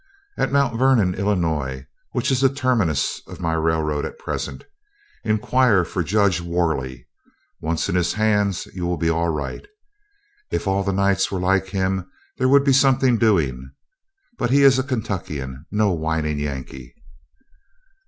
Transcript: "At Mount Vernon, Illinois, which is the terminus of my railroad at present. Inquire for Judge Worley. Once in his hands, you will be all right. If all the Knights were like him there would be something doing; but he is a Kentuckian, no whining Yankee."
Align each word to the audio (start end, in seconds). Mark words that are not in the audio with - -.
"At 0.35 0.51
Mount 0.51 0.79
Vernon, 0.79 1.13
Illinois, 1.13 1.85
which 2.11 2.31
is 2.31 2.41
the 2.41 2.51
terminus 2.51 3.21
of 3.27 3.39
my 3.39 3.53
railroad 3.53 4.03
at 4.03 4.17
present. 4.17 4.63
Inquire 5.23 5.85
for 5.85 6.01
Judge 6.01 6.41
Worley. 6.41 7.07
Once 7.61 7.87
in 7.87 7.93
his 7.93 8.13
hands, 8.13 8.65
you 8.73 8.87
will 8.87 8.97
be 8.97 9.11
all 9.11 9.29
right. 9.29 9.63
If 10.49 10.65
all 10.67 10.81
the 10.83 10.91
Knights 10.91 11.31
were 11.31 11.39
like 11.39 11.67
him 11.67 12.09
there 12.39 12.49
would 12.49 12.63
be 12.63 12.73
something 12.73 13.19
doing; 13.19 13.69
but 14.39 14.49
he 14.49 14.63
is 14.63 14.79
a 14.79 14.83
Kentuckian, 14.83 15.67
no 15.69 15.91
whining 15.91 16.39
Yankee." 16.39 16.95